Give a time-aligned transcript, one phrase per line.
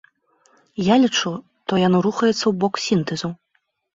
[0.83, 1.33] Я лічу,
[1.67, 3.29] то яно рухаецца ў бок сінтэзу.